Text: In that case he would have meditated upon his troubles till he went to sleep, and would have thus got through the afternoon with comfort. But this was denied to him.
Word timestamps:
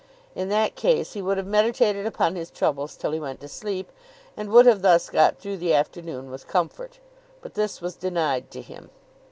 In 0.33 0.49
that 0.49 0.73
case 0.73 1.13
he 1.13 1.21
would 1.21 1.37
have 1.37 1.45
meditated 1.45 2.07
upon 2.07 2.35
his 2.35 2.49
troubles 2.49 2.95
till 2.97 3.11
he 3.11 3.19
went 3.19 3.39
to 3.41 3.47
sleep, 3.47 3.91
and 4.35 4.49
would 4.49 4.65
have 4.65 4.81
thus 4.81 5.11
got 5.11 5.37
through 5.37 5.57
the 5.57 5.75
afternoon 5.75 6.31
with 6.31 6.47
comfort. 6.47 6.97
But 7.39 7.53
this 7.53 7.81
was 7.81 7.97
denied 7.97 8.49
to 8.49 8.63
him. 8.63 8.89